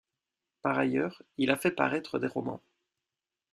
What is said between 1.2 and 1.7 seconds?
il a fait